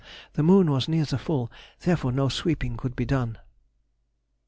[0.33, 1.51] The moon was near the full,
[1.81, 3.37] therefore no sweeping could be done.